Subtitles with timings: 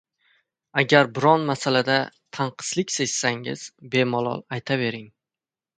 [0.81, 1.97] —Agar biron masalada
[2.39, 5.09] tanqislik sezsangiz, bemalol aytavering.